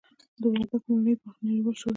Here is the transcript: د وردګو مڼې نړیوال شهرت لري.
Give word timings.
د 0.41 0.43
وردګو 0.51 0.87
مڼې 1.01 1.13
نړیوال 1.45 1.75
شهرت 1.79 1.79
لري. 1.81 1.89